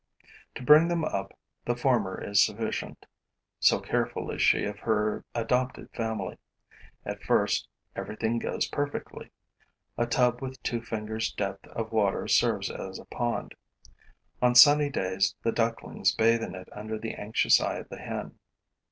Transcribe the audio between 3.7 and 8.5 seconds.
careful is she of her adopted family. At first, everything